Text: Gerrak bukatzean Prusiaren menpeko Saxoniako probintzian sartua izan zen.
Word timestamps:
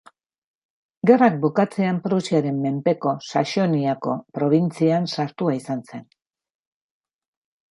Gerrak 1.09 1.35
bukatzean 1.43 1.99
Prusiaren 2.07 2.57
menpeko 2.63 3.13
Saxoniako 3.27 4.17
probintzian 4.39 5.07
sartua 5.19 5.55
izan 5.61 5.85
zen. 5.93 6.03